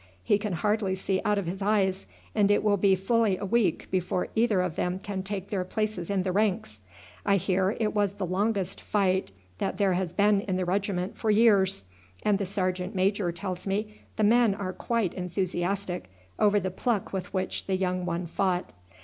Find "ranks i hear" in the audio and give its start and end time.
6.31-7.77